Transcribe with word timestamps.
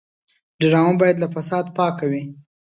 ډرامه 0.59 0.93
باید 1.01 1.15
له 1.19 1.27
فساد 1.33 1.65
پاکه 1.77 2.05
وي 2.11 2.23